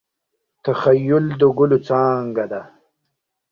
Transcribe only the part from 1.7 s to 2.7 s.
څانګه ده.